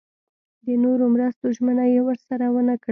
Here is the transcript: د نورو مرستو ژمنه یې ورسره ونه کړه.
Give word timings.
د 0.65 0.67
نورو 0.83 1.05
مرستو 1.13 1.45
ژمنه 1.57 1.85
یې 1.93 1.99
ورسره 2.07 2.45
ونه 2.55 2.73
کړه. 2.77 2.79